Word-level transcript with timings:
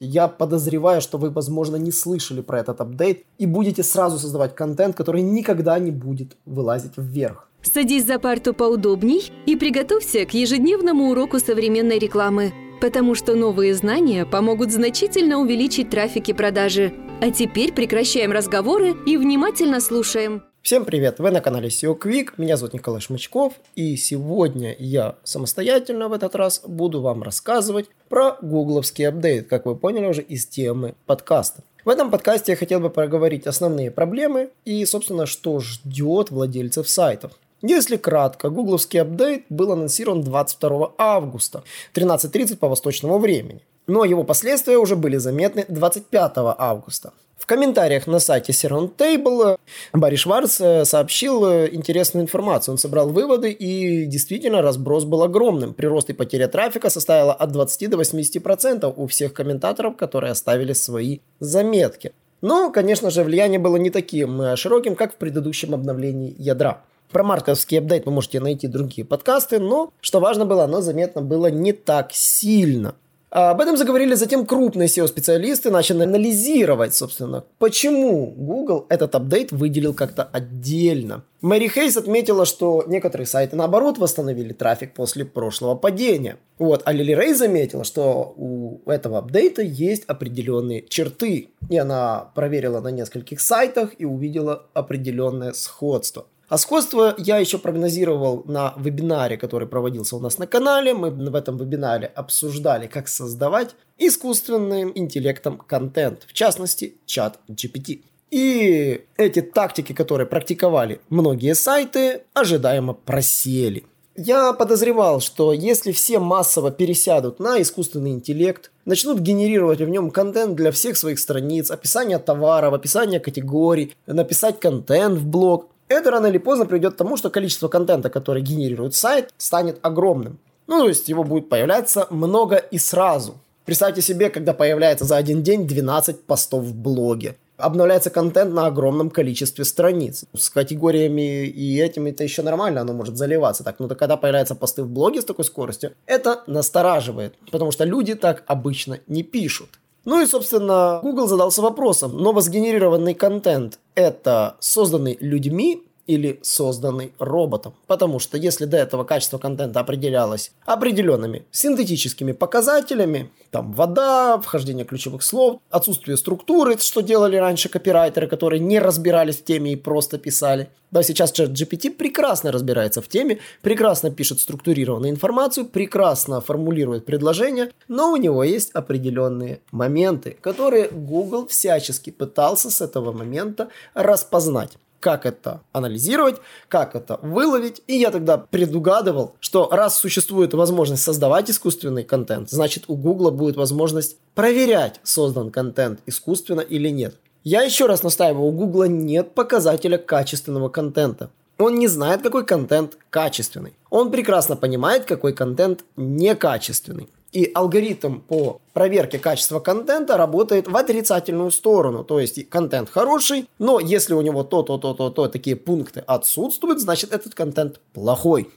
Я 0.00 0.28
подозреваю, 0.28 1.00
что 1.00 1.18
вы, 1.18 1.30
возможно, 1.30 1.74
не 1.76 1.90
слышали 1.90 2.40
про 2.40 2.60
этот 2.60 2.80
апдейт 2.80 3.24
и 3.36 3.46
будете 3.46 3.82
сразу 3.82 4.18
создавать 4.18 4.54
контент, 4.54 4.96
который 4.96 5.22
никогда 5.22 5.78
не 5.78 5.90
будет 5.90 6.36
вылазить 6.46 6.92
вверх. 6.96 7.48
Садись 7.62 8.06
за 8.06 8.20
парту 8.20 8.54
поудобней 8.54 9.32
и 9.46 9.56
приготовься 9.56 10.24
к 10.24 10.34
ежедневному 10.34 11.10
уроку 11.10 11.40
современной 11.40 11.98
рекламы, 11.98 12.52
потому 12.80 13.16
что 13.16 13.34
новые 13.34 13.74
знания 13.74 14.24
помогут 14.24 14.70
значительно 14.70 15.38
увеличить 15.38 15.90
трафик 15.90 16.28
и 16.28 16.32
продажи. 16.32 16.92
А 17.20 17.32
теперь 17.32 17.72
прекращаем 17.72 18.30
разговоры 18.30 18.94
и 19.04 19.16
внимательно 19.16 19.80
слушаем. 19.80 20.42
Всем 20.60 20.84
привет! 20.84 21.18
Вы 21.18 21.30
на 21.30 21.40
канале 21.40 21.68
SEO 21.68 21.98
Quick, 21.98 22.32
меня 22.36 22.56
зовут 22.56 22.74
Николай 22.74 23.00
Шмычков, 23.00 23.54
и 23.74 23.96
сегодня 23.96 24.76
я 24.78 25.14
самостоятельно 25.22 26.08
в 26.08 26.12
этот 26.12 26.34
раз 26.34 26.60
буду 26.66 27.00
вам 27.00 27.22
рассказывать 27.22 27.88
про 28.08 28.36
гугловский 28.42 29.08
апдейт, 29.08 29.48
как 29.48 29.64
вы 29.64 29.76
поняли 29.76 30.06
уже 30.06 30.20
из 30.20 30.46
темы 30.46 30.94
подкаста. 31.06 31.62
В 31.84 31.88
этом 31.88 32.10
подкасте 32.10 32.52
я 32.52 32.56
хотел 32.56 32.80
бы 32.80 32.90
проговорить 32.90 33.46
основные 33.46 33.90
проблемы 33.90 34.50
и, 34.66 34.84
собственно, 34.84 35.24
что 35.24 35.60
ждет 35.60 36.30
владельцев 36.30 36.88
сайтов. 36.88 37.32
Если 37.62 37.96
кратко, 37.96 38.50
гугловский 38.50 39.00
апдейт 39.00 39.46
был 39.48 39.72
анонсирован 39.72 40.22
22 40.22 40.92
августа, 40.98 41.62
13.30 41.94 42.56
по 42.56 42.68
восточному 42.68 43.18
времени. 43.18 43.62
Но 43.88 44.04
его 44.04 44.22
последствия 44.22 44.76
уже 44.76 44.94
были 44.94 45.16
заметны 45.16 45.64
25 45.68 46.32
августа. 46.36 47.12
В 47.38 47.46
комментариях 47.46 48.06
на 48.06 48.18
сайте 48.18 48.52
Seron 48.52 48.90
Table 48.94 49.58
Барри 49.94 50.16
Шварц 50.16 50.60
э, 50.60 50.84
сообщил 50.84 51.46
э, 51.46 51.68
интересную 51.72 52.24
информацию. 52.24 52.72
Он 52.74 52.78
собрал 52.78 53.08
выводы, 53.08 53.50
и 53.50 54.04
действительно 54.04 54.60
разброс 54.60 55.04
был 55.04 55.22
огромным. 55.22 55.72
Прирост 55.72 56.10
и 56.10 56.12
потеря 56.12 56.48
трафика 56.48 56.90
составила 56.90 57.32
от 57.32 57.50
20 57.50 57.88
до 57.88 57.96
80% 57.96 58.92
у 58.94 59.06
всех 59.06 59.32
комментаторов, 59.32 59.96
которые 59.96 60.32
оставили 60.32 60.74
свои 60.74 61.20
заметки. 61.40 62.12
Но, 62.42 62.70
конечно 62.70 63.10
же, 63.10 63.24
влияние 63.24 63.58
было 63.58 63.76
не 63.76 63.90
таким 63.90 64.42
э, 64.42 64.56
широким, 64.56 64.94
как 64.94 65.14
в 65.14 65.16
предыдущем 65.16 65.74
обновлении 65.74 66.34
ядра. 66.38 66.82
Про 67.10 67.22
марковский 67.22 67.78
апдейт 67.78 68.04
вы 68.04 68.12
можете 68.12 68.40
найти 68.40 68.66
другие 68.66 69.06
подкасты, 69.06 69.58
но, 69.58 69.92
что 70.02 70.20
важно 70.20 70.44
было, 70.44 70.64
оно 70.64 70.82
заметно 70.82 71.22
было 71.22 71.46
не 71.46 71.72
так 71.72 72.12
сильно. 72.12 72.94
Об 73.30 73.60
этом 73.60 73.76
заговорили 73.76 74.14
затем 74.14 74.46
крупные 74.46 74.88
SEO-специалисты, 74.88 75.70
начали 75.70 76.02
анализировать, 76.02 76.94
собственно, 76.94 77.44
почему 77.58 78.26
Google 78.26 78.86
этот 78.88 79.14
апдейт 79.14 79.52
выделил 79.52 79.92
как-то 79.92 80.22
отдельно. 80.24 81.24
Мэри 81.42 81.68
Хейс 81.68 81.96
отметила, 81.96 82.46
что 82.46 82.84
некоторые 82.86 83.26
сайты, 83.26 83.54
наоборот, 83.54 83.98
восстановили 83.98 84.52
трафик 84.52 84.94
после 84.94 85.24
прошлого 85.24 85.74
падения. 85.74 86.38
Вот, 86.58 86.82
а 86.84 86.92
Лили 86.92 87.12
Рей 87.12 87.34
заметила, 87.34 87.84
что 87.84 88.34
у 88.36 88.80
этого 88.86 89.18
апдейта 89.18 89.62
есть 89.62 90.04
определенные 90.06 90.84
черты. 90.88 91.50
И 91.68 91.76
она 91.76 92.30
проверила 92.34 92.80
на 92.80 92.88
нескольких 92.88 93.40
сайтах 93.40 93.90
и 93.98 94.04
увидела 94.04 94.66
определенное 94.72 95.52
сходство. 95.52 96.26
А 96.48 96.56
сходство 96.56 97.14
я 97.18 97.36
еще 97.36 97.58
прогнозировал 97.58 98.42
на 98.46 98.72
вебинаре, 98.78 99.36
который 99.36 99.68
проводился 99.68 100.16
у 100.16 100.20
нас 100.20 100.38
на 100.38 100.46
канале. 100.46 100.94
Мы 100.94 101.10
в 101.10 101.34
этом 101.34 101.58
вебинаре 101.58 102.06
обсуждали, 102.06 102.86
как 102.86 103.08
создавать 103.08 103.74
искусственным 103.98 104.92
интеллектом 104.94 105.58
контент, 105.58 106.24
в 106.26 106.32
частности, 106.32 106.96
чат 107.04 107.38
GPT. 107.48 108.02
И 108.30 109.04
эти 109.16 109.42
тактики, 109.42 109.92
которые 109.92 110.26
практиковали 110.26 111.00
многие 111.10 111.54
сайты, 111.54 112.22
ожидаемо 112.32 112.94
просели. 112.94 113.84
Я 114.16 114.52
подозревал, 114.52 115.20
что 115.20 115.52
если 115.52 115.92
все 115.92 116.18
массово 116.18 116.70
пересядут 116.70 117.38
на 117.38 117.60
искусственный 117.62 118.10
интеллект, 118.10 118.72
начнут 118.84 119.20
генерировать 119.20 119.80
в 119.80 119.88
нем 119.88 120.10
контент 120.10 120.56
для 120.56 120.72
всех 120.72 120.96
своих 120.96 121.18
страниц, 121.20 121.70
описание 121.70 122.18
товаров, 122.18 122.74
описание 122.74 123.20
категорий, 123.20 123.94
написать 124.06 124.58
контент 124.58 125.18
в 125.18 125.26
блог, 125.26 125.68
это 125.88 126.10
рано 126.10 126.26
или 126.26 126.38
поздно 126.38 126.66
приведет 126.66 126.94
к 126.94 126.96
тому, 126.96 127.16
что 127.16 127.30
количество 127.30 127.68
контента, 127.68 128.10
который 128.10 128.42
генерирует 128.42 128.94
сайт, 128.94 129.32
станет 129.36 129.78
огромным. 129.82 130.38
Ну, 130.66 130.80
то 130.80 130.88
есть 130.88 131.08
его 131.08 131.24
будет 131.24 131.48
появляться 131.48 132.06
много 132.10 132.56
и 132.56 132.78
сразу. 132.78 133.34
Представьте 133.64 134.02
себе, 134.02 134.30
когда 134.30 134.54
появляется 134.54 135.04
за 135.04 135.16
один 135.16 135.42
день 135.42 135.66
12 135.66 136.22
постов 136.22 136.64
в 136.64 136.74
блоге. 136.74 137.36
Обновляется 137.56 138.08
контент 138.08 138.54
на 138.54 138.66
огромном 138.66 139.10
количестве 139.10 139.64
страниц. 139.64 140.24
С 140.36 140.48
категориями 140.48 141.44
и 141.46 141.80
этими 141.80 142.10
это 142.10 142.22
еще 142.22 142.42
нормально, 142.42 142.82
оно 142.82 142.92
может 142.92 143.16
заливаться 143.16 143.64
так. 143.64 143.80
Но 143.80 143.88
когда 143.88 144.16
появляются 144.16 144.54
посты 144.54 144.84
в 144.84 144.88
блоге 144.88 145.20
с 145.20 145.24
такой 145.24 145.44
скоростью, 145.44 145.92
это 146.06 146.44
настораживает. 146.46 147.34
Потому 147.50 147.72
что 147.72 147.84
люди 147.84 148.14
так 148.14 148.44
обычно 148.46 149.00
не 149.06 149.22
пишут. 149.22 149.70
Ну 150.08 150.22
и, 150.22 150.26
собственно, 150.26 151.00
Google 151.02 151.26
задался 151.28 151.60
вопросом, 151.60 152.16
новосгенерированный 152.16 153.12
контент– 153.12 153.78
это 153.94 154.56
созданный 154.58 155.18
людьми 155.20 155.82
или 156.08 156.40
созданный 156.42 157.12
роботом. 157.18 157.74
Потому 157.86 158.18
что 158.18 158.36
если 158.36 158.64
до 158.64 158.78
этого 158.78 159.04
качество 159.04 159.38
контента 159.38 159.78
определялось 159.78 160.50
определенными 160.64 161.44
синтетическими 161.52 162.32
показателями, 162.32 163.30
там 163.50 163.72
вода, 163.72 164.38
вхождение 164.38 164.84
ключевых 164.84 165.22
слов, 165.22 165.60
отсутствие 165.70 166.16
структуры, 166.16 166.78
что 166.78 167.02
делали 167.02 167.36
раньше 167.36 167.68
копирайтеры, 167.68 168.26
которые 168.26 168.58
не 168.58 168.80
разбирались 168.80 169.36
в 169.36 169.44
теме 169.44 169.74
и 169.74 169.76
просто 169.76 170.18
писали. 170.18 170.70
Да, 170.90 171.02
сейчас 171.02 171.32
чат 171.32 171.50
GPT 171.50 171.90
прекрасно 171.90 172.50
разбирается 172.50 173.02
в 173.02 173.08
теме, 173.08 173.40
прекрасно 173.60 174.10
пишет 174.10 174.40
структурированную 174.40 175.12
информацию, 175.12 175.66
прекрасно 175.66 176.40
формулирует 176.40 177.04
предложения, 177.04 177.70
но 177.88 178.12
у 178.12 178.16
него 178.16 178.42
есть 178.42 178.70
определенные 178.72 179.60
моменты, 179.70 180.38
которые 180.40 180.88
Google 180.88 181.46
всячески 181.46 182.08
пытался 182.08 182.70
с 182.70 182.80
этого 182.80 183.12
момента 183.12 183.68
распознать 183.92 184.78
как 185.00 185.26
это 185.26 185.62
анализировать, 185.72 186.36
как 186.68 186.94
это 186.94 187.18
выловить. 187.22 187.82
И 187.86 187.96
я 187.96 188.10
тогда 188.10 188.38
предугадывал, 188.38 189.34
что 189.40 189.68
раз 189.70 189.98
существует 189.98 190.54
возможность 190.54 191.02
создавать 191.02 191.50
искусственный 191.50 192.04
контент, 192.04 192.50
значит 192.50 192.84
у 192.88 192.96
Гугла 192.96 193.30
будет 193.30 193.56
возможность 193.56 194.16
проверять, 194.34 195.00
создан 195.02 195.50
контент 195.50 196.00
искусственно 196.06 196.60
или 196.60 196.88
нет. 196.88 197.16
Я 197.44 197.62
еще 197.62 197.86
раз 197.86 198.02
настаиваю, 198.02 198.46
у 198.46 198.52
Гугла 198.52 198.84
нет 198.84 199.34
показателя 199.34 199.98
качественного 199.98 200.68
контента. 200.68 201.30
Он 201.58 201.76
не 201.76 201.88
знает, 201.88 202.22
какой 202.22 202.44
контент 202.44 202.96
качественный. 203.10 203.74
Он 203.90 204.10
прекрасно 204.10 204.54
понимает, 204.54 205.04
какой 205.04 205.32
контент 205.32 205.84
некачественный. 205.96 207.08
И 207.32 207.50
алгоритм 207.54 208.20
по 208.20 208.60
проверке 208.72 209.18
качества 209.18 209.60
контента 209.60 210.16
работает 210.16 210.66
в 210.66 210.76
отрицательную 210.76 211.50
сторону. 211.50 212.04
То 212.04 212.20
есть 212.20 212.48
контент 212.48 212.88
хороший, 212.88 213.48
но 213.58 213.80
если 213.80 214.14
у 214.14 214.22
него 214.22 214.44
то, 214.44 214.62
то, 214.62 214.78
то, 214.78 214.94
то, 214.94 215.10
то, 215.10 215.28
такие 215.28 215.56
пункты 215.56 216.00
отсутствуют, 216.06 216.80
значит 216.80 217.12
этот 217.12 217.34
контент 217.34 217.80
плохой. 217.92 218.48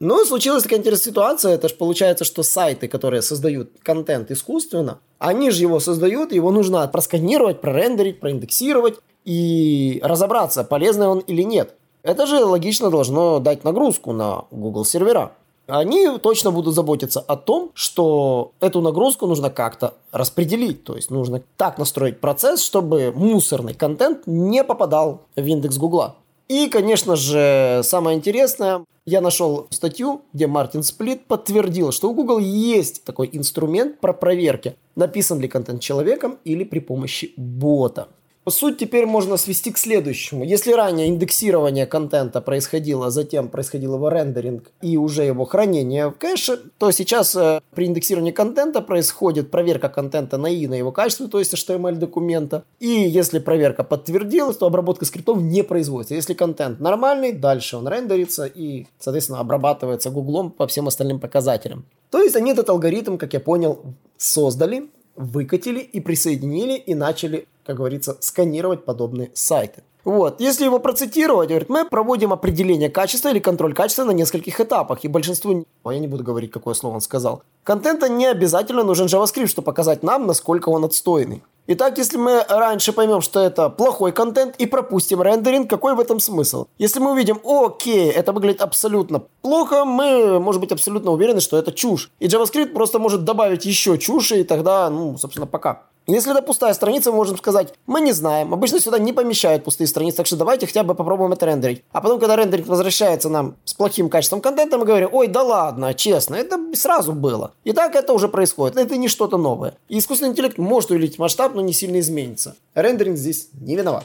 Но 0.00 0.24
случилась 0.24 0.64
такая 0.64 0.80
интересная 0.80 1.12
ситуация, 1.12 1.52
это 1.52 1.68
же 1.68 1.74
получается, 1.76 2.24
что 2.24 2.42
сайты, 2.42 2.88
которые 2.88 3.22
создают 3.22 3.70
контент 3.82 4.30
искусственно, 4.30 4.98
они 5.18 5.50
же 5.50 5.62
его 5.62 5.78
создают, 5.78 6.32
его 6.32 6.50
нужно 6.50 6.86
просканировать, 6.88 7.60
прорендерить, 7.60 8.20
проиндексировать 8.20 8.98
и 9.24 10.00
разобраться, 10.02 10.64
полезный 10.64 11.06
он 11.06 11.20
или 11.20 11.42
нет. 11.42 11.74
Это 12.02 12.26
же 12.26 12.44
логично 12.44 12.90
должно 12.90 13.38
дать 13.38 13.64
нагрузку 13.64 14.12
на 14.12 14.44
Google 14.50 14.84
сервера 14.84 15.32
они 15.66 16.18
точно 16.18 16.50
будут 16.50 16.74
заботиться 16.74 17.20
о 17.20 17.36
том, 17.36 17.70
что 17.74 18.52
эту 18.60 18.80
нагрузку 18.80 19.26
нужно 19.26 19.50
как-то 19.50 19.94
распределить. 20.12 20.84
То 20.84 20.96
есть 20.96 21.10
нужно 21.10 21.42
так 21.56 21.78
настроить 21.78 22.20
процесс, 22.20 22.62
чтобы 22.62 23.12
мусорный 23.14 23.74
контент 23.74 24.26
не 24.26 24.64
попадал 24.64 25.22
в 25.36 25.44
индекс 25.44 25.78
Гугла. 25.78 26.16
И, 26.48 26.68
конечно 26.68 27.16
же, 27.16 27.80
самое 27.84 28.18
интересное, 28.18 28.84
я 29.06 29.20
нашел 29.20 29.66
статью, 29.70 30.22
где 30.32 30.46
Мартин 30.46 30.82
Сплит 30.82 31.26
подтвердил, 31.26 31.92
что 31.92 32.10
у 32.10 32.14
Google 32.14 32.38
есть 32.38 33.04
такой 33.04 33.30
инструмент 33.32 34.00
про 34.00 34.12
проверки, 34.12 34.76
написан 34.94 35.40
ли 35.40 35.48
контент 35.48 35.80
человеком 35.80 36.38
или 36.44 36.64
при 36.64 36.80
помощи 36.80 37.32
бота. 37.36 38.08
Суть 38.46 38.76
теперь 38.76 39.06
можно 39.06 39.38
свести 39.38 39.70
к 39.72 39.78
следующему. 39.78 40.44
Если 40.44 40.72
ранее 40.72 41.08
индексирование 41.08 41.86
контента 41.86 42.42
происходило, 42.42 43.10
затем 43.10 43.48
происходил 43.48 43.94
его 43.94 44.10
рендеринг 44.10 44.70
и 44.82 44.98
уже 44.98 45.24
его 45.24 45.46
хранение 45.46 46.08
в 46.08 46.12
кэше, 46.12 46.60
то 46.76 46.90
сейчас 46.90 47.34
э, 47.36 47.60
при 47.74 47.86
индексировании 47.86 48.32
контента 48.32 48.82
происходит 48.82 49.50
проверка 49.50 49.88
контента 49.88 50.36
на 50.36 50.48
и 50.48 50.66
на 50.66 50.74
его 50.74 50.92
качество, 50.92 51.26
то 51.26 51.38
есть 51.38 51.54
HTML 51.54 51.94
документа. 51.94 52.64
И 52.80 52.88
если 52.88 53.38
проверка 53.38 53.82
подтвердилась, 53.82 54.58
то 54.58 54.66
обработка 54.66 55.06
скриптов 55.06 55.40
не 55.40 55.62
производится. 55.64 56.14
Если 56.14 56.34
контент 56.34 56.80
нормальный, 56.80 57.32
дальше 57.32 57.78
он 57.78 57.88
рендерится 57.88 58.44
и, 58.44 58.86
соответственно, 58.98 59.40
обрабатывается 59.40 60.10
гуглом 60.10 60.50
по 60.50 60.66
всем 60.66 60.86
остальным 60.86 61.18
показателям. 61.18 61.86
То 62.10 62.22
есть 62.22 62.36
они 62.36 62.52
этот 62.52 62.68
алгоритм, 62.68 63.16
как 63.16 63.32
я 63.32 63.40
понял, 63.40 63.82
создали, 64.18 64.90
выкатили 65.16 65.80
и 65.80 66.00
присоединили 66.00 66.74
и 66.74 66.94
начали, 66.94 67.46
как 67.64 67.76
говорится, 67.76 68.16
сканировать 68.20 68.84
подобные 68.84 69.30
сайты. 69.34 69.82
Вот. 70.04 70.40
Если 70.40 70.64
его 70.64 70.78
процитировать, 70.78 71.48
говорит, 71.48 71.68
мы 71.68 71.84
проводим 71.84 72.32
определение 72.32 72.90
качества 72.90 73.30
или 73.30 73.38
контроль 73.38 73.74
качества 73.74 74.04
на 74.04 74.10
нескольких 74.10 74.60
этапах. 74.60 75.04
И 75.04 75.08
большинству, 75.08 75.64
а 75.82 75.92
я 75.92 75.98
не 75.98 76.06
буду 76.06 76.22
говорить, 76.22 76.50
какое 76.50 76.74
слово 76.74 76.96
он 76.96 77.00
сказал, 77.00 77.42
контента 77.62 78.08
не 78.08 78.26
обязательно 78.26 78.84
нужен 78.84 79.06
JavaScript, 79.06 79.46
чтобы 79.46 79.64
показать 79.64 80.02
нам, 80.02 80.26
насколько 80.26 80.68
он 80.68 80.84
отстойный. 80.84 81.42
Итак, 81.66 81.96
если 81.96 82.18
мы 82.18 82.44
раньше 82.46 82.92
поймем, 82.92 83.22
что 83.22 83.40
это 83.40 83.70
плохой 83.70 84.12
контент 84.12 84.56
и 84.58 84.66
пропустим 84.66 85.22
рендеринг, 85.22 85.70
какой 85.70 85.94
в 85.94 86.00
этом 86.00 86.20
смысл? 86.20 86.66
Если 86.76 87.00
мы 87.00 87.12
увидим, 87.12 87.40
окей, 87.42 88.10
это 88.10 88.34
выглядит 88.34 88.60
абсолютно 88.60 89.22
плохо, 89.40 89.86
мы, 89.86 90.38
может 90.40 90.60
быть, 90.60 90.72
абсолютно 90.72 91.10
уверены, 91.12 91.40
что 91.40 91.56
это 91.56 91.72
чушь. 91.72 92.10
И 92.18 92.26
JavaScript 92.26 92.74
просто 92.74 92.98
может 92.98 93.24
добавить 93.24 93.64
еще 93.64 93.96
чуши, 93.96 94.40
и 94.40 94.44
тогда, 94.44 94.90
ну, 94.90 95.16
собственно, 95.16 95.46
пока. 95.46 95.84
Если 96.06 96.30
это 96.32 96.42
пустая 96.42 96.74
страница, 96.74 97.10
мы 97.10 97.16
можем 97.16 97.38
сказать, 97.38 97.72
мы 97.86 98.02
не 98.02 98.12
знаем. 98.12 98.52
Обычно 98.52 98.78
сюда 98.78 98.98
не 98.98 99.14
помещают 99.14 99.64
пустые 99.64 99.88
страницы, 99.88 100.18
так 100.18 100.26
что 100.26 100.36
давайте 100.36 100.66
хотя 100.66 100.82
бы 100.82 100.94
попробуем 100.94 101.32
это 101.32 101.46
рендерить. 101.46 101.82
А 101.92 102.02
потом, 102.02 102.20
когда 102.20 102.36
рендеринг 102.36 102.66
возвращается 102.66 103.30
нам 103.30 103.56
с 103.64 103.72
плохим 103.72 104.10
качеством 104.10 104.42
контента, 104.42 104.76
мы 104.76 104.84
говорим, 104.84 105.08
ой, 105.12 105.28
да 105.28 105.42
ладно, 105.42 105.94
честно, 105.94 106.34
это 106.34 106.58
сразу 106.74 107.12
было. 107.12 107.54
И 107.64 107.72
так 107.72 107.94
это 107.94 108.12
уже 108.12 108.28
происходит, 108.28 108.76
это 108.76 108.96
не 108.96 109.08
что-то 109.08 109.38
новое. 109.38 109.78
И 109.88 109.98
искусственный 109.98 110.32
интеллект 110.32 110.58
может 110.58 110.90
увеличить 110.90 111.18
масштаб, 111.18 111.54
но 111.54 111.62
не 111.62 111.72
сильно 111.72 111.98
изменится. 112.00 112.56
Рендеринг 112.74 113.16
здесь 113.16 113.48
не 113.54 113.74
виноват. 113.74 114.04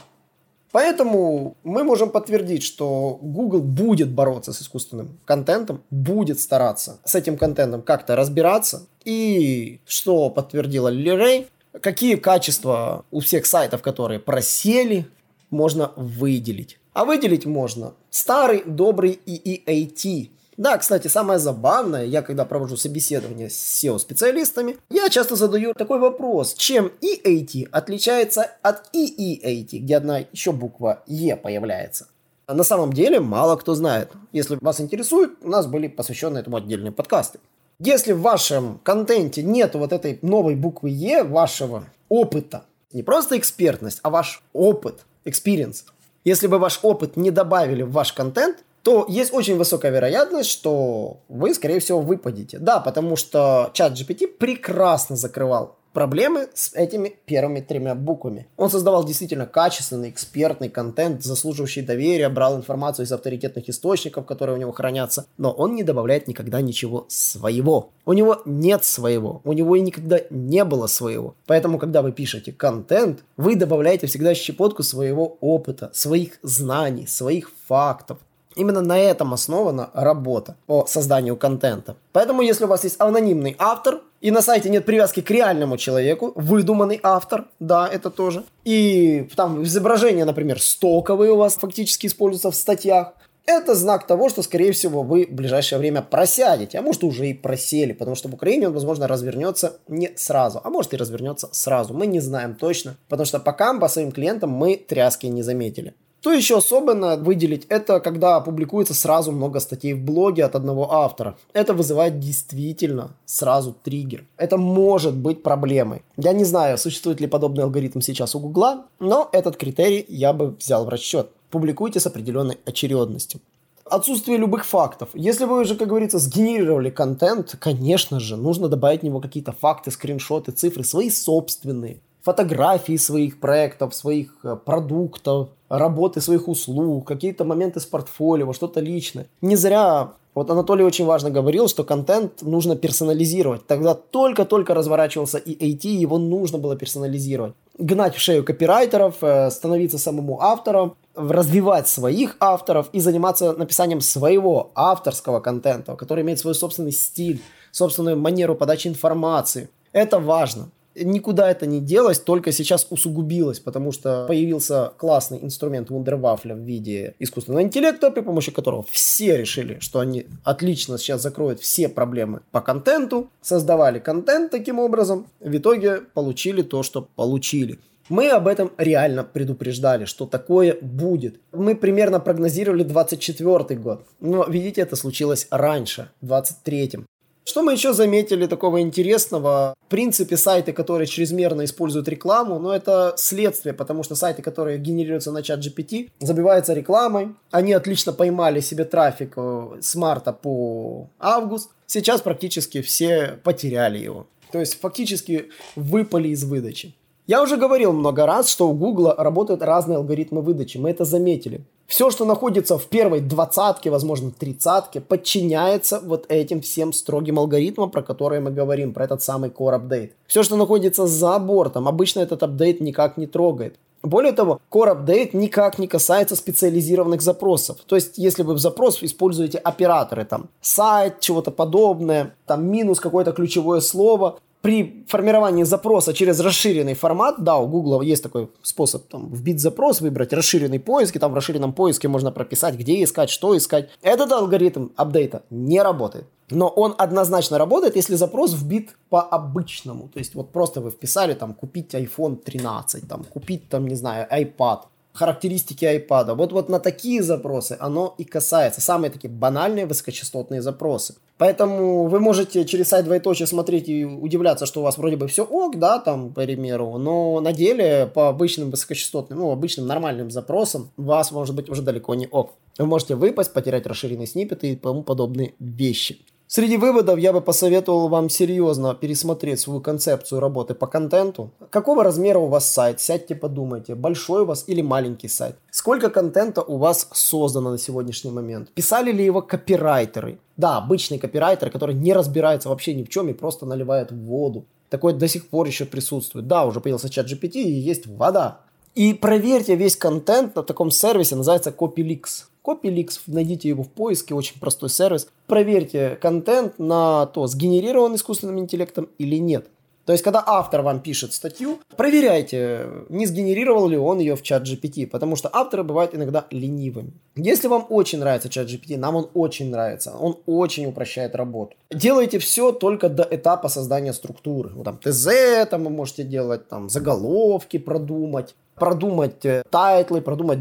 Поэтому 0.72 1.56
мы 1.64 1.82
можем 1.82 2.10
подтвердить, 2.10 2.62
что 2.62 3.18
Google 3.20 3.60
будет 3.60 4.10
бороться 4.10 4.52
с 4.52 4.62
искусственным 4.62 5.18
контентом, 5.24 5.82
будет 5.90 6.40
стараться 6.40 7.00
с 7.04 7.14
этим 7.14 7.36
контентом 7.36 7.82
как-то 7.82 8.14
разбираться. 8.14 8.86
И 9.04 9.80
что 9.84 10.30
подтвердила 10.30 10.88
Лили 10.88 11.10
Рэй, 11.10 11.48
какие 11.80 12.16
качества 12.16 13.04
у 13.10 13.20
всех 13.20 13.46
сайтов, 13.46 13.82
которые 13.82 14.20
просели, 14.20 15.06
можно 15.50 15.92
выделить. 15.96 16.78
А 16.92 17.04
выделить 17.04 17.46
можно 17.46 17.94
старый 18.10 18.62
добрый 18.64 19.20
EEAT. 19.26 20.30
Да, 20.56 20.76
кстати, 20.76 21.08
самое 21.08 21.38
забавное, 21.38 22.04
я 22.04 22.20
когда 22.20 22.44
провожу 22.44 22.76
собеседование 22.76 23.48
с 23.48 23.82
SEO-специалистами, 23.82 24.76
я 24.90 25.08
часто 25.08 25.34
задаю 25.34 25.72
такой 25.72 25.98
вопрос, 25.98 26.54
чем 26.54 26.92
EAT 27.00 27.68
отличается 27.70 28.42
от 28.60 28.94
EEAT, 28.94 29.78
где 29.78 29.96
одна 29.96 30.18
еще 30.32 30.52
буква 30.52 31.02
E 31.06 31.34
появляется. 31.36 32.08
На 32.46 32.64
самом 32.64 32.92
деле 32.92 33.20
мало 33.20 33.56
кто 33.56 33.74
знает. 33.74 34.10
Если 34.32 34.58
вас 34.60 34.80
интересует, 34.80 35.30
у 35.40 35.48
нас 35.48 35.66
были 35.66 35.86
посвящены 35.86 36.38
этому 36.38 36.56
отдельные 36.56 36.92
подкасты. 36.92 37.38
Если 37.82 38.12
в 38.12 38.20
вашем 38.20 38.78
контенте 38.82 39.42
нет 39.42 39.74
вот 39.74 39.94
этой 39.94 40.18
новой 40.20 40.54
буквы 40.54 40.90
Е, 40.90 41.22
вашего 41.22 41.84
опыта, 42.10 42.64
не 42.92 43.02
просто 43.02 43.38
экспертность, 43.38 44.00
а 44.02 44.10
ваш 44.10 44.42
опыт, 44.52 45.06
experience, 45.24 45.84
если 46.22 46.46
бы 46.46 46.58
ваш 46.58 46.80
опыт 46.82 47.16
не 47.16 47.30
добавили 47.30 47.82
в 47.82 47.92
ваш 47.92 48.12
контент, 48.12 48.58
то 48.82 49.06
есть 49.08 49.32
очень 49.32 49.56
высокая 49.56 49.90
вероятность, 49.92 50.50
что 50.50 51.20
вы, 51.30 51.54
скорее 51.54 51.80
всего, 51.80 52.02
выпадете. 52.02 52.58
Да, 52.58 52.80
потому 52.80 53.16
что 53.16 53.70
чат 53.72 53.94
GPT 53.94 54.26
прекрасно 54.26 55.16
закрывал 55.16 55.76
проблемы 55.92 56.48
с 56.54 56.74
этими 56.74 57.16
первыми 57.26 57.60
тремя 57.60 57.94
буквами. 57.94 58.46
Он 58.56 58.70
создавал 58.70 59.04
действительно 59.04 59.46
качественный, 59.46 60.10
экспертный 60.10 60.68
контент, 60.68 61.22
заслуживающий 61.22 61.82
доверия, 61.82 62.28
брал 62.28 62.56
информацию 62.56 63.06
из 63.06 63.12
авторитетных 63.12 63.68
источников, 63.68 64.26
которые 64.26 64.56
у 64.56 64.60
него 64.60 64.72
хранятся, 64.72 65.26
но 65.38 65.50
он 65.50 65.74
не 65.74 65.82
добавляет 65.82 66.28
никогда 66.28 66.60
ничего 66.60 67.06
своего. 67.08 67.90
У 68.04 68.12
него 68.12 68.42
нет 68.44 68.84
своего, 68.84 69.40
у 69.44 69.52
него 69.52 69.76
и 69.76 69.80
никогда 69.80 70.20
не 70.30 70.64
было 70.64 70.86
своего. 70.86 71.34
Поэтому, 71.46 71.78
когда 71.78 72.02
вы 72.02 72.12
пишете 72.12 72.52
контент, 72.52 73.20
вы 73.36 73.56
добавляете 73.56 74.06
всегда 74.06 74.34
щепотку 74.34 74.82
своего 74.82 75.36
опыта, 75.40 75.90
своих 75.92 76.38
знаний, 76.42 77.06
своих 77.06 77.50
фактов. 77.68 78.18
Именно 78.56 78.80
на 78.80 78.98
этом 78.98 79.32
основана 79.32 79.90
работа 79.94 80.56
по 80.66 80.84
созданию 80.86 81.36
контента. 81.36 81.96
Поэтому, 82.12 82.42
если 82.42 82.64
у 82.64 82.68
вас 82.68 82.82
есть 82.82 82.96
анонимный 82.98 83.54
автор, 83.58 84.00
и 84.20 84.30
на 84.30 84.42
сайте 84.42 84.68
нет 84.68 84.84
привязки 84.84 85.20
к 85.20 85.30
реальному 85.30 85.76
человеку, 85.76 86.32
выдуманный 86.34 87.00
автор, 87.02 87.46
да, 87.58 87.88
это 87.88 88.10
тоже. 88.10 88.44
И 88.64 89.28
там 89.34 89.62
изображение, 89.62 90.24
например, 90.24 90.60
стоковые 90.60 91.32
у 91.32 91.36
вас 91.36 91.54
фактически 91.54 92.06
используются 92.06 92.50
в 92.50 92.54
статьях. 92.54 93.14
Это 93.46 93.74
знак 93.74 94.06
того, 94.06 94.28
что, 94.28 94.42
скорее 94.42 94.72
всего, 94.72 95.02
вы 95.02 95.26
в 95.26 95.34
ближайшее 95.34 95.78
время 95.78 96.02
просядете, 96.02 96.78
а 96.78 96.82
может 96.82 97.02
уже 97.02 97.28
и 97.28 97.34
просели, 97.34 97.92
потому 97.92 98.14
что 98.14 98.28
в 98.28 98.34
Украине 98.34 98.68
он, 98.68 98.74
возможно, 98.74 99.08
развернется 99.08 99.78
не 99.88 100.12
сразу, 100.16 100.60
а 100.62 100.70
может 100.70 100.92
и 100.92 100.96
развернется 100.96 101.48
сразу. 101.50 101.94
Мы 101.94 102.06
не 102.06 102.20
знаем 102.20 102.54
точно, 102.54 102.96
потому 103.08 103.26
что 103.26 103.40
пока 103.40 103.76
по 103.78 103.88
своим 103.88 104.12
клиентам 104.12 104.50
мы 104.50 104.76
тряски 104.76 105.26
не 105.26 105.42
заметили. 105.42 105.94
Что 106.20 106.34
еще 106.34 106.58
особенно 106.58 107.16
выделить, 107.16 107.64
это 107.70 107.98
когда 107.98 108.40
публикуется 108.40 108.92
сразу 108.92 109.32
много 109.32 109.58
статей 109.58 109.94
в 109.94 110.04
блоге 110.04 110.44
от 110.44 110.54
одного 110.54 110.92
автора. 110.92 111.38
Это 111.54 111.72
вызывает 111.72 112.20
действительно 112.20 113.12
сразу 113.24 113.74
триггер. 113.82 114.26
Это 114.36 114.58
может 114.58 115.16
быть 115.16 115.42
проблемой. 115.42 116.02
Я 116.18 116.34
не 116.34 116.44
знаю, 116.44 116.76
существует 116.76 117.22
ли 117.22 117.26
подобный 117.26 117.64
алгоритм 117.64 118.00
сейчас 118.02 118.34
у 118.34 118.38
Гугла, 118.38 118.84
но 118.98 119.30
этот 119.32 119.56
критерий 119.56 120.04
я 120.08 120.34
бы 120.34 120.50
взял 120.50 120.84
в 120.84 120.90
расчет. 120.90 121.30
Публикуйте 121.50 122.00
с 122.00 122.06
определенной 122.06 122.58
очередностью. 122.66 123.40
Отсутствие 123.86 124.36
любых 124.36 124.66
фактов. 124.66 125.08
Если 125.14 125.46
вы 125.46 125.62
уже, 125.62 125.74
как 125.74 125.88
говорится, 125.88 126.18
сгенерировали 126.18 126.90
контент, 126.90 127.56
конечно 127.58 128.20
же, 128.20 128.36
нужно 128.36 128.68
добавить 128.68 129.00
в 129.00 129.04
него 129.04 129.20
какие-то 129.20 129.52
факты, 129.52 129.90
скриншоты, 129.90 130.52
цифры, 130.52 130.84
свои 130.84 131.08
собственные 131.08 132.00
фотографии 132.22 132.96
своих 132.96 133.40
проектов, 133.40 133.94
своих 133.94 134.34
э, 134.44 134.56
продуктов, 134.56 135.48
работы 135.70 136.20
своих 136.20 136.48
услуг, 136.48 137.06
какие-то 137.06 137.44
моменты 137.44 137.80
с 137.80 137.86
портфолио, 137.86 138.52
что-то 138.52 138.80
личное. 138.80 139.28
Не 139.40 139.56
зря 139.56 140.12
вот 140.34 140.48
Анатолий 140.48 140.84
очень 140.84 141.06
важно 141.06 141.30
говорил, 141.30 141.68
что 141.68 141.82
контент 141.82 142.42
нужно 142.42 142.76
персонализировать. 142.76 143.66
Тогда 143.66 143.94
только-только 143.94 144.74
разворачивался 144.74 145.38
и 145.38 145.72
IT, 145.72 145.88
его 145.88 146.18
нужно 146.18 146.58
было 146.58 146.76
персонализировать. 146.76 147.54
Гнать 147.78 148.14
в 148.14 148.20
шею 148.20 148.44
копирайтеров, 148.44 149.16
э, 149.22 149.50
становиться 149.50 149.98
самому 149.98 150.40
автором, 150.40 150.94
развивать 151.16 151.88
своих 151.88 152.36
авторов 152.38 152.88
и 152.92 153.00
заниматься 153.00 153.52
написанием 153.52 154.00
своего 154.00 154.70
авторского 154.74 155.40
контента, 155.40 155.96
который 155.96 156.22
имеет 156.22 156.38
свой 156.38 156.54
собственный 156.54 156.92
стиль, 156.92 157.42
собственную 157.72 158.16
манеру 158.16 158.54
подачи 158.54 158.86
информации. 158.86 159.68
Это 159.92 160.20
важно 160.20 160.70
никуда 161.04 161.50
это 161.50 161.66
не 161.66 161.80
делось, 161.80 162.18
только 162.18 162.52
сейчас 162.52 162.86
усугубилось, 162.90 163.60
потому 163.60 163.92
что 163.92 164.26
появился 164.26 164.92
классный 164.98 165.38
инструмент 165.42 165.90
Wunderwaffle 165.90 166.54
в 166.54 166.64
виде 166.64 167.14
искусственного 167.18 167.62
интеллекта, 167.62 168.10
при 168.10 168.20
помощи 168.20 168.52
которого 168.52 168.84
все 168.90 169.36
решили, 169.36 169.78
что 169.80 170.00
они 170.00 170.26
отлично 170.44 170.98
сейчас 170.98 171.22
закроют 171.22 171.60
все 171.60 171.88
проблемы 171.88 172.40
по 172.50 172.60
контенту, 172.60 173.30
создавали 173.40 173.98
контент 173.98 174.50
таким 174.50 174.78
образом, 174.78 175.26
в 175.40 175.56
итоге 175.56 176.00
получили 176.14 176.62
то, 176.62 176.82
что 176.82 177.02
получили. 177.02 177.78
Мы 178.08 178.28
об 178.30 178.48
этом 178.48 178.72
реально 178.76 179.22
предупреждали, 179.22 180.04
что 180.04 180.26
такое 180.26 180.76
будет. 180.80 181.40
Мы 181.52 181.76
примерно 181.76 182.18
прогнозировали 182.18 182.82
24 182.82 183.78
год. 183.78 184.04
Но, 184.18 184.44
видите, 184.46 184.80
это 184.80 184.96
случилось 184.96 185.46
раньше, 185.50 186.10
в 186.20 186.26
23 186.26 187.06
что 187.44 187.62
мы 187.62 187.72
еще 187.72 187.92
заметили 187.92 188.46
такого 188.46 188.80
интересного? 188.80 189.74
В 189.86 189.90
принципе, 189.90 190.36
сайты, 190.36 190.72
которые 190.72 191.06
чрезмерно 191.06 191.64
используют 191.64 192.08
рекламу, 192.08 192.58
но 192.58 192.74
это 192.74 193.14
следствие, 193.16 193.72
потому 193.72 194.02
что 194.02 194.14
сайты, 194.14 194.42
которые 194.42 194.78
генерируются 194.78 195.32
на 195.32 195.42
чат 195.42 195.60
GPT, 195.60 196.10
забиваются 196.20 196.74
рекламой. 196.74 197.34
Они 197.50 197.72
отлично 197.72 198.12
поймали 198.12 198.60
себе 198.60 198.84
трафик 198.84 199.32
э, 199.36 199.78
с 199.80 199.94
марта 199.94 200.32
по 200.32 201.08
август. 201.18 201.70
Сейчас 201.86 202.20
практически 202.20 202.82
все 202.82 203.38
потеряли 203.42 203.98
его. 203.98 204.26
То 204.52 204.60
есть 204.60 204.80
фактически 204.80 205.50
выпали 205.74 206.28
из 206.28 206.44
выдачи. 206.44 206.94
Я 207.30 207.42
уже 207.42 207.56
говорил 207.56 207.92
много 207.92 208.26
раз, 208.26 208.48
что 208.48 208.68
у 208.68 208.72
Google 208.72 209.14
работают 209.16 209.62
разные 209.62 209.98
алгоритмы 209.98 210.42
выдачи. 210.42 210.78
Мы 210.78 210.90
это 210.90 211.04
заметили. 211.04 211.60
Все, 211.86 212.10
что 212.10 212.24
находится 212.24 212.76
в 212.76 212.86
первой 212.86 213.20
двадцатке, 213.20 213.88
возможно, 213.88 214.32
тридцатке, 214.32 215.00
подчиняется 215.00 216.00
вот 216.04 216.26
этим 216.28 216.60
всем 216.60 216.92
строгим 216.92 217.38
алгоритмам, 217.38 217.92
про 217.92 218.02
которые 218.02 218.40
мы 218.40 218.50
говорим, 218.50 218.92
про 218.92 219.04
этот 219.04 219.22
самый 219.22 219.50
core 219.50 219.80
update. 219.80 220.10
Все, 220.26 220.42
что 220.42 220.56
находится 220.56 221.06
за 221.06 221.38
бортом, 221.38 221.86
обычно 221.86 222.18
этот 222.18 222.42
апдейт 222.42 222.80
никак 222.80 223.16
не 223.16 223.28
трогает. 223.28 223.76
Более 224.02 224.32
того, 224.32 224.60
Core 224.70 224.96
Update 224.96 225.36
никак 225.36 225.78
не 225.78 225.86
касается 225.86 226.34
специализированных 226.34 227.20
запросов. 227.20 227.76
То 227.86 227.96
есть, 227.96 228.16
если 228.16 228.42
вы 228.42 228.54
в 228.54 228.58
запрос 228.58 229.02
используете 229.02 229.58
операторы, 229.58 230.24
там, 230.24 230.48
сайт, 230.62 231.20
чего-то 231.20 231.50
подобное, 231.50 232.34
там, 232.46 232.64
минус 232.64 232.98
какое-то 232.98 233.32
ключевое 233.32 233.80
слово, 233.80 234.38
при 234.62 235.04
формировании 235.08 235.64
запроса 235.64 236.12
через 236.12 236.40
расширенный 236.40 236.94
формат, 236.94 237.42
да, 237.42 237.56
у 237.56 237.66
Google 237.66 238.02
есть 238.02 238.22
такой 238.22 238.50
способ 238.62 239.06
там, 239.08 239.32
вбить 239.32 239.60
запрос, 239.60 240.00
выбрать 240.00 240.32
расширенный 240.32 240.78
поиск, 240.78 241.16
и 241.16 241.18
там 241.18 241.32
в 241.32 241.34
расширенном 241.34 241.72
поиске 241.72 242.08
можно 242.08 242.30
прописать, 242.30 242.74
где 242.74 243.02
искать, 243.02 243.30
что 243.30 243.56
искать. 243.56 243.88
Этот 244.02 244.30
алгоритм 244.32 244.88
апдейта 244.96 245.42
не 245.50 245.82
работает. 245.82 246.26
Но 246.50 246.68
он 246.68 246.94
однозначно 246.98 247.58
работает, 247.58 247.96
если 247.96 248.16
запрос 248.16 248.54
вбит 248.54 248.96
по-обычному. 249.08 250.08
То 250.08 250.18
есть 250.18 250.34
вот 250.34 250.52
просто 250.52 250.80
вы 250.80 250.90
вписали 250.90 251.34
там 251.34 251.54
купить 251.54 251.94
iPhone 251.94 252.36
13, 252.36 253.08
там 253.08 253.24
купить 253.24 253.68
там, 253.68 253.86
не 253.86 253.94
знаю, 253.94 254.26
iPad. 254.30 254.80
Характеристики 255.20 255.84
iPad. 255.84 256.34
Вот, 256.34 256.52
вот 256.52 256.70
на 256.70 256.80
такие 256.80 257.22
запросы 257.22 257.76
оно 257.78 258.14
и 258.16 258.24
касается. 258.24 258.80
Самые 258.80 259.10
такие 259.10 259.28
банальные 259.28 259.84
высокочастотные 259.84 260.62
запросы. 260.62 261.14
Поэтому 261.36 262.06
вы 262.08 262.20
можете 262.20 262.64
через 262.64 262.88
сайт 262.88 263.04
двоеточие 263.04 263.46
смотреть 263.46 263.88
и 263.90 264.06
удивляться, 264.06 264.64
что 264.64 264.80
у 264.80 264.82
вас 264.82 264.96
вроде 264.96 265.16
бы 265.16 265.26
все 265.26 265.44
ок, 265.44 265.78
да, 265.78 265.98
там, 265.98 266.32
по 266.32 266.42
примеру, 266.42 266.96
но 266.96 267.40
на 267.40 267.52
деле 267.52 268.10
по 268.14 268.28
обычным 268.28 268.70
высокочастотным, 268.70 269.38
ну, 269.38 269.50
обычным 269.50 269.86
нормальным 269.86 270.30
запросам 270.30 270.90
у 270.96 271.02
вас 271.02 271.32
может 271.32 271.54
быть 271.54 271.68
уже 271.68 271.82
далеко 271.82 272.14
не 272.14 272.26
ок. 272.26 272.54
Вы 272.78 272.86
можете 272.86 273.14
выпасть, 273.14 273.52
потерять 273.52 273.86
расширенные 273.86 274.26
сниппеты 274.26 274.72
и 274.72 274.76
тому 274.76 275.02
подобные 275.02 275.52
вещи. 275.58 276.18
Среди 276.52 276.78
выводов 276.78 277.20
я 277.20 277.32
бы 277.32 277.40
посоветовал 277.40 278.08
вам 278.08 278.28
серьезно 278.28 278.92
пересмотреть 278.92 279.60
свою 279.60 279.80
концепцию 279.80 280.40
работы 280.40 280.74
по 280.74 280.88
контенту. 280.88 281.52
Какого 281.70 282.02
размера 282.02 282.40
у 282.40 282.48
вас 282.48 282.68
сайт? 282.68 283.00
Сядьте 283.00 283.36
подумайте, 283.36 283.94
большой 283.94 284.42
у 284.42 284.46
вас 284.46 284.64
или 284.66 284.82
маленький 284.82 285.28
сайт. 285.28 285.54
Сколько 285.70 286.10
контента 286.10 286.62
у 286.62 286.76
вас 286.78 287.08
создано 287.12 287.70
на 287.70 287.78
сегодняшний 287.78 288.32
момент? 288.32 288.68
Писали 288.74 289.12
ли 289.12 289.24
его 289.24 289.42
копирайтеры? 289.42 290.40
Да, 290.56 290.78
обычный 290.78 291.20
копирайтер, 291.20 291.70
который 291.70 291.94
не 291.94 292.12
разбирается 292.12 292.68
вообще 292.68 292.94
ни 292.94 293.04
в 293.04 293.08
чем 293.08 293.28
и 293.28 293.32
просто 293.32 293.64
наливает 293.64 294.10
воду. 294.10 294.64
Такой 294.88 295.12
до 295.12 295.28
сих 295.28 295.48
пор 295.50 295.68
еще 295.68 295.84
присутствует. 295.84 296.48
Да, 296.48 296.64
уже 296.64 296.80
появился 296.80 297.08
чат 297.08 297.26
GPT 297.26 297.62
и 297.62 297.70
есть 297.70 298.08
вода. 298.08 298.62
И 298.96 299.14
проверьте 299.14 299.76
весь 299.76 299.94
контент 299.94 300.56
на 300.56 300.64
таком 300.64 300.90
сервисе, 300.90 301.36
называется 301.36 301.70
CopyLeaks. 301.70 302.49
CopyLeaks, 302.64 303.20
найдите 303.26 303.68
его 303.68 303.82
в 303.82 303.88
поиске, 303.88 304.34
очень 304.34 304.60
простой 304.60 304.88
сервис. 304.88 305.28
Проверьте 305.46 306.18
контент 306.20 306.78
на 306.78 307.26
то, 307.26 307.46
сгенерирован 307.46 308.14
искусственным 308.14 308.58
интеллектом 308.58 309.08
или 309.18 309.36
нет. 309.36 309.68
То 310.10 310.12
есть, 310.12 310.24
когда 310.24 310.42
автор 310.44 310.82
вам 310.82 311.00
пишет 311.00 311.32
статью, 311.32 311.78
проверяйте, 311.96 312.88
не 313.10 313.26
сгенерировал 313.26 313.86
ли 313.86 313.96
он 313.96 314.18
ее 314.18 314.34
в 314.34 314.42
ChatGPT, 314.42 315.06
потому 315.06 315.36
что 315.36 315.48
авторы 315.52 315.84
бывают 315.84 316.14
иногда 316.16 316.46
ленивыми. 316.50 317.12
Если 317.36 317.68
вам 317.68 317.86
очень 317.90 318.18
нравится 318.18 318.48
ChatGPT, 318.48 318.96
нам 318.96 319.14
он 319.14 319.28
очень 319.34 319.70
нравится, 319.70 320.16
он 320.18 320.38
очень 320.46 320.86
упрощает 320.86 321.36
работу. 321.36 321.76
Делайте 321.92 322.40
все 322.40 322.72
только 322.72 323.08
до 323.08 323.22
этапа 323.30 323.68
создания 323.68 324.12
структуры. 324.12 324.70
Вот 324.74 324.84
там 324.84 324.98
ТЗ 324.98 325.28
там 325.70 325.84
вы 325.84 325.90
можете 325.90 326.24
делать, 326.24 326.68
там 326.68 326.88
заголовки 326.88 327.78
продумать, 327.78 328.56
продумать 328.80 329.44
э, 329.46 329.62
title 329.70 330.06
ы, 330.06 330.20
продумать 330.20 330.60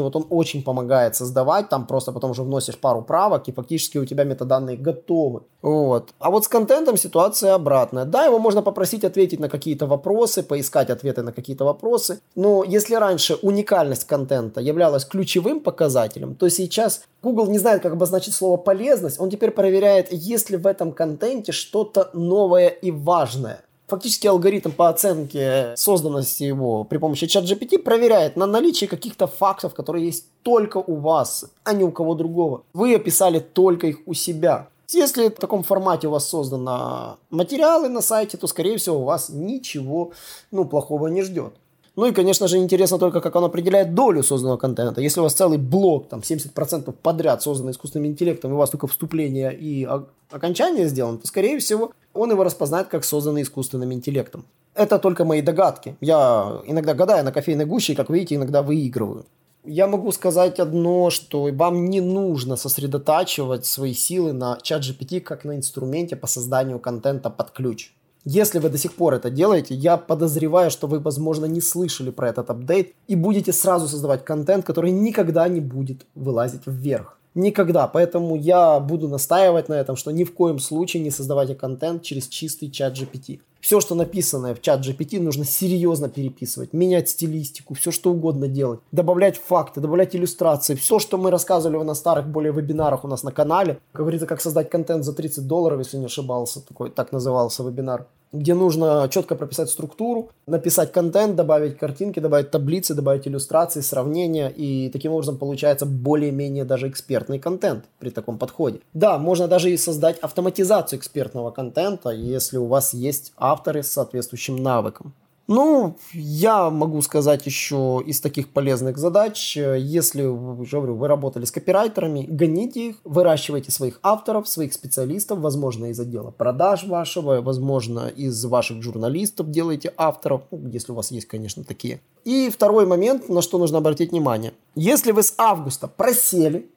и 0.00 0.02
вот 0.02 0.16
он 0.16 0.26
очень 0.30 0.62
помогает 0.62 1.16
создавать, 1.16 1.70
там 1.70 1.86
просто 1.86 2.12
потом 2.12 2.32
уже 2.32 2.42
вносишь 2.42 2.76
пару 2.76 3.00
правок, 3.02 3.48
и 3.48 3.52
фактически 3.52 3.98
у 3.98 4.04
тебя 4.04 4.24
метаданные 4.24 4.76
готовы. 4.76 5.40
Вот. 5.62 6.10
А 6.18 6.30
вот 6.30 6.44
с 6.44 6.48
контентом 6.48 6.98
ситуация 6.98 7.54
обратная. 7.54 8.04
Да, 8.04 8.26
его 8.26 8.38
можно 8.38 8.62
попросить 8.62 9.04
ответить 9.04 9.40
на 9.40 9.48
какие-то 9.48 9.86
вопросы, 9.86 10.42
поискать 10.42 10.90
ответы 10.90 11.22
на 11.22 11.32
какие-то 11.32 11.64
вопросы, 11.64 12.20
но 12.34 12.64
если 12.64 12.96
раньше 12.96 13.36
уникальность 13.42 14.04
контента 14.04 14.60
являлась 14.60 15.04
ключевым 15.06 15.60
показателем, 15.60 16.34
то 16.34 16.50
сейчас 16.50 17.02
Google 17.22 17.46
не 17.46 17.58
знает, 17.58 17.82
как 17.82 17.92
обозначить 17.92 18.34
слово 18.34 18.58
полезность, 18.58 19.20
он 19.20 19.30
теперь 19.30 19.52
проверяет, 19.52 20.12
есть 20.12 20.50
ли 20.50 20.56
в 20.56 20.66
этом 20.66 20.92
контенте 20.92 21.52
что-то 21.52 22.10
новое 22.12 22.68
и 22.68 22.90
важное. 22.90 23.60
Фактически 23.94 24.26
алгоритм 24.26 24.72
по 24.72 24.88
оценке 24.88 25.72
созданности 25.76 26.42
его 26.42 26.82
при 26.82 26.98
помощи 26.98 27.28
чат 27.28 27.44
GPT 27.44 27.78
проверяет 27.78 28.34
на 28.34 28.44
наличие 28.44 28.88
каких-то 28.88 29.28
фактов, 29.28 29.72
которые 29.72 30.06
есть 30.06 30.26
только 30.42 30.78
у 30.78 30.96
вас, 30.96 31.44
а 31.62 31.72
не 31.72 31.84
у 31.84 31.92
кого 31.92 32.16
другого. 32.16 32.64
Вы 32.72 32.96
описали 32.96 33.38
только 33.38 33.86
их 33.86 33.98
у 34.06 34.12
себя. 34.12 34.66
Если 34.88 35.28
в 35.28 35.36
таком 35.36 35.62
формате 35.62 36.08
у 36.08 36.10
вас 36.10 36.28
созданы 36.28 37.18
материалы 37.30 37.88
на 37.88 38.00
сайте, 38.00 38.36
то, 38.36 38.48
скорее 38.48 38.78
всего, 38.78 38.98
у 38.98 39.04
вас 39.04 39.28
ничего 39.28 40.10
ну, 40.50 40.64
плохого 40.64 41.06
не 41.06 41.22
ждет. 41.22 41.54
Ну 41.96 42.06
и, 42.06 42.12
конечно 42.12 42.48
же, 42.48 42.58
интересно 42.58 42.98
только, 42.98 43.20
как 43.20 43.36
он 43.36 43.44
определяет 43.44 43.94
долю 43.94 44.22
созданного 44.24 44.56
контента. 44.56 45.00
Если 45.00 45.20
у 45.20 45.22
вас 45.22 45.32
целый 45.32 45.58
блок, 45.58 46.08
там, 46.08 46.20
70% 46.20 46.92
подряд 46.92 47.42
создан 47.42 47.70
искусственным 47.70 48.08
интеллектом, 48.08 48.50
и 48.50 48.54
у 48.54 48.58
вас 48.58 48.70
только 48.70 48.88
вступление 48.88 49.56
и 49.56 49.86
окончание 50.30 50.88
сделано, 50.88 51.18
то, 51.18 51.26
скорее 51.26 51.58
всего, 51.58 51.92
он 52.12 52.32
его 52.32 52.42
распознает 52.42 52.88
как 52.88 53.04
созданный 53.04 53.42
искусственным 53.42 53.92
интеллектом. 53.92 54.44
Это 54.74 54.98
только 54.98 55.24
мои 55.24 55.40
догадки. 55.40 55.96
Я 56.00 56.62
иногда 56.66 56.94
гадаю 56.94 57.24
на 57.24 57.30
кофейной 57.30 57.64
гуще, 57.64 57.92
и, 57.92 57.96
как 57.96 58.10
видите, 58.10 58.34
иногда 58.34 58.62
выигрываю. 58.62 59.24
Я 59.64 59.86
могу 59.86 60.10
сказать 60.12 60.58
одно, 60.58 61.10
что 61.10 61.44
вам 61.52 61.88
не 61.88 62.00
нужно 62.00 62.56
сосредотачивать 62.56 63.64
свои 63.66 63.94
силы 63.94 64.32
на 64.32 64.58
чат 64.62 64.82
GPT 64.82 65.20
как 65.20 65.44
на 65.44 65.56
инструменте 65.56 66.16
по 66.16 66.26
созданию 66.26 66.80
контента 66.80 67.30
под 67.30 67.50
ключ. 67.52 67.92
Если 68.26 68.58
вы 68.58 68.70
до 68.70 68.78
сих 68.78 68.94
пор 68.94 69.14
это 69.14 69.28
делаете, 69.28 69.74
я 69.74 69.98
подозреваю, 69.98 70.70
что 70.70 70.86
вы, 70.86 70.98
возможно, 70.98 71.44
не 71.44 71.60
слышали 71.60 72.10
про 72.10 72.30
этот 72.30 72.48
апдейт 72.48 72.94
и 73.06 73.16
будете 73.16 73.52
сразу 73.52 73.86
создавать 73.86 74.24
контент, 74.24 74.64
который 74.64 74.92
никогда 74.92 75.46
не 75.46 75.60
будет 75.60 76.06
вылазить 76.14 76.62
вверх. 76.66 77.18
Никогда. 77.34 77.88
Поэтому 77.88 78.36
я 78.36 78.78
буду 78.80 79.08
настаивать 79.08 79.68
на 79.68 79.74
этом, 79.74 79.96
что 79.96 80.12
ни 80.12 80.24
в 80.24 80.32
коем 80.32 80.58
случае 80.58 81.02
не 81.02 81.10
создавайте 81.10 81.54
контент 81.54 82.02
через 82.02 82.28
чистый 82.28 82.70
чат 82.70 82.94
GPT. 82.96 83.40
Все, 83.64 83.80
что 83.80 83.94
написанное 83.94 84.54
в 84.54 84.60
чат 84.60 84.86
GPT, 84.86 85.20
нужно 85.20 85.46
серьезно 85.46 86.10
переписывать, 86.10 86.74
менять 86.74 87.08
стилистику, 87.08 87.72
все 87.72 87.90
что 87.90 88.12
угодно 88.12 88.46
делать, 88.46 88.80
добавлять 88.92 89.38
факты, 89.38 89.80
добавлять 89.80 90.14
иллюстрации. 90.14 90.74
Все, 90.74 90.98
что 90.98 91.16
мы 91.16 91.30
рассказывали 91.30 91.82
на 91.82 91.94
старых 91.94 92.28
более 92.28 92.52
вебинарах 92.52 93.04
у 93.04 93.08
нас 93.08 93.22
на 93.22 93.32
канале, 93.32 93.78
говорится, 93.94 94.26
как 94.26 94.42
создать 94.42 94.68
контент 94.68 95.02
за 95.02 95.14
30 95.14 95.46
долларов, 95.46 95.78
если 95.78 95.96
не 95.96 96.04
ошибался, 96.04 96.60
такой, 96.60 96.90
так 96.90 97.10
назывался 97.10 97.62
вебинар 97.62 98.06
где 98.34 98.54
нужно 98.54 99.08
четко 99.10 99.36
прописать 99.36 99.70
структуру, 99.70 100.30
написать 100.46 100.92
контент, 100.92 101.36
добавить 101.36 101.78
картинки, 101.78 102.20
добавить 102.20 102.50
таблицы, 102.50 102.94
добавить 102.94 103.26
иллюстрации, 103.28 103.80
сравнения, 103.80 104.50
и 104.50 104.90
таким 104.90 105.12
образом 105.12 105.38
получается 105.38 105.86
более-менее 105.86 106.64
даже 106.64 106.88
экспертный 106.88 107.38
контент 107.38 107.84
при 107.98 108.10
таком 108.10 108.38
подходе. 108.38 108.80
Да, 108.92 109.18
можно 109.18 109.48
даже 109.48 109.70
и 109.70 109.76
создать 109.76 110.18
автоматизацию 110.18 110.98
экспертного 110.98 111.50
контента, 111.50 112.10
если 112.10 112.58
у 112.58 112.66
вас 112.66 112.92
есть 112.92 113.32
авторы 113.36 113.82
с 113.82 113.90
соответствующим 113.90 114.56
навыком. 114.56 115.14
Ну, 115.46 115.98
я 116.14 116.70
могу 116.70 117.02
сказать 117.02 117.44
еще 117.44 118.02
из 118.06 118.20
таких 118.22 118.48
полезных 118.48 118.96
задач, 118.96 119.56
если, 119.56 120.22
говорю, 120.22 120.96
вы 120.96 121.06
работали 121.06 121.44
с 121.44 121.50
копирайтерами, 121.50 122.26
гоните 122.26 122.88
их, 122.88 122.96
выращивайте 123.04 123.70
своих 123.70 124.00
авторов, 124.02 124.48
своих 124.48 124.72
специалистов, 124.72 125.40
возможно, 125.40 125.86
из 125.86 126.00
отдела 126.00 126.30
продаж 126.30 126.84
вашего, 126.84 127.42
возможно, 127.42 128.08
из 128.08 128.42
ваших 128.46 128.82
журналистов 128.82 129.50
делайте 129.50 129.92
авторов, 129.98 130.42
ну, 130.50 130.66
если 130.68 130.92
у 130.92 130.94
вас 130.94 131.10
есть, 131.10 131.26
конечно, 131.26 131.62
такие. 131.62 132.00
И 132.24 132.48
второй 132.48 132.86
момент, 132.86 133.28
на 133.28 133.42
что 133.42 133.58
нужно 133.58 133.78
обратить 133.78 134.12
внимание. 134.12 134.54
Если 134.74 135.12
вы 135.12 135.22
с 135.22 135.34
августа 135.36 135.88
просели, 135.88 136.70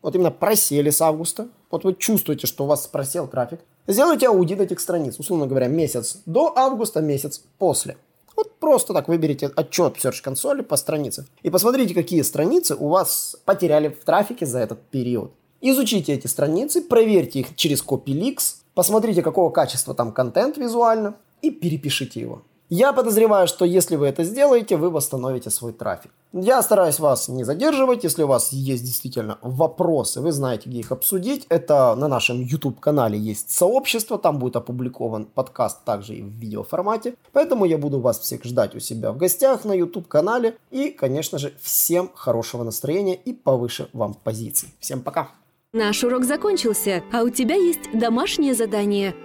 вот 0.00 0.14
именно 0.14 0.30
просели 0.30 0.90
с 0.90 1.00
августа, 1.00 1.48
вот 1.72 1.82
вы 1.82 1.94
чувствуете, 1.94 2.46
что 2.46 2.64
у 2.64 2.66
вас 2.68 2.86
просел 2.86 3.26
трафик, 3.26 3.58
сделайте 3.88 4.28
аудит 4.28 4.60
этих 4.60 4.78
страниц, 4.78 5.18
условно 5.18 5.48
говоря, 5.48 5.66
месяц 5.66 6.22
до 6.24 6.56
августа, 6.56 7.00
месяц 7.00 7.42
после. 7.58 7.96
Просто 8.62 8.92
так 8.94 9.08
выберите 9.08 9.50
отчет 9.56 9.96
в 9.96 10.04
Search 10.04 10.22
консоли 10.22 10.62
по 10.62 10.76
странице 10.76 11.26
и 11.42 11.50
посмотрите, 11.50 11.94
какие 11.94 12.22
страницы 12.22 12.76
у 12.76 12.90
вас 12.90 13.34
потеряли 13.44 13.88
в 13.88 14.04
трафике 14.04 14.46
за 14.46 14.60
этот 14.60 14.80
период. 14.82 15.32
Изучите 15.60 16.12
эти 16.12 16.28
страницы, 16.28 16.80
проверьте 16.80 17.40
их 17.40 17.56
через 17.56 17.82
CopyLeaks, 17.82 18.58
посмотрите, 18.74 19.20
какого 19.20 19.50
качества 19.50 19.94
там 19.94 20.12
контент 20.12 20.58
визуально 20.58 21.16
и 21.40 21.50
перепишите 21.50 22.20
его. 22.20 22.42
Я 22.74 22.94
подозреваю, 22.94 23.48
что 23.48 23.66
если 23.66 23.96
вы 23.96 24.06
это 24.06 24.24
сделаете, 24.24 24.78
вы 24.78 24.88
восстановите 24.88 25.50
свой 25.50 25.74
трафик. 25.74 26.10
Я 26.32 26.62
стараюсь 26.62 27.00
вас 27.00 27.28
не 27.28 27.44
задерживать. 27.44 28.02
Если 28.02 28.22
у 28.22 28.26
вас 28.26 28.50
есть 28.50 28.82
действительно 28.82 29.36
вопросы, 29.42 30.22
вы 30.22 30.32
знаете, 30.32 30.70
где 30.70 30.78
их 30.78 30.90
обсудить. 30.90 31.44
Это 31.50 31.94
на 31.94 32.08
нашем 32.08 32.40
YouTube-канале 32.40 33.18
есть 33.18 33.50
сообщество. 33.50 34.16
Там 34.16 34.38
будет 34.38 34.56
опубликован 34.56 35.26
подкаст 35.26 35.84
также 35.84 36.14
и 36.14 36.22
в 36.22 36.28
видеоформате. 36.28 37.16
Поэтому 37.32 37.66
я 37.66 37.76
буду 37.76 38.00
вас 38.00 38.18
всех 38.18 38.42
ждать 38.42 38.74
у 38.74 38.80
себя 38.80 39.12
в 39.12 39.18
гостях 39.18 39.66
на 39.66 39.74
YouTube-канале. 39.74 40.56
И, 40.70 40.88
конечно 40.88 41.36
же, 41.36 41.52
всем 41.60 42.10
хорошего 42.14 42.62
настроения 42.62 43.16
и 43.16 43.34
повыше 43.34 43.90
вам 43.92 44.14
позиций. 44.14 44.70
Всем 44.80 45.02
пока! 45.02 45.28
Наш 45.74 46.04
урок 46.04 46.24
закончился, 46.24 47.02
а 47.12 47.22
у 47.22 47.28
тебя 47.28 47.54
есть 47.54 47.92
домашнее 47.92 48.54
задание– 48.54 49.14